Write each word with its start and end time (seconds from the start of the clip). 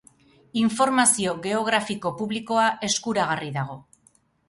Informazio 0.61 1.35
geografiko 1.45 2.15
publikoa 2.23 2.67
eskuragarri 2.91 3.57
dago. 3.63 3.83